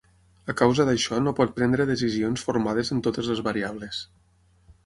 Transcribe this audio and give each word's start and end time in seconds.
A 0.53 0.53
causa 0.61 0.85
d'això 0.89 1.19
no 1.25 1.33
pot 1.41 1.53
prendre 1.59 1.87
decisions 1.91 2.47
formades 2.49 2.91
amb 2.97 3.07
totes 3.09 3.33
les 3.33 3.47
variables. 3.49 4.05